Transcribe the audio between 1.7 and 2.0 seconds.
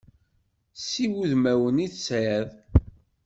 i